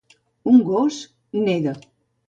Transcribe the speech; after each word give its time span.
Un 0.53 0.57
gos 0.71 0.99
neda. 1.45 1.79